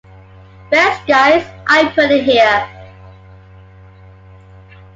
Thanks 0.71 0.97
guys, 1.05 1.45
I 1.67 1.89
put 1.93 2.09
it 2.09 2.23
here. 2.23 2.67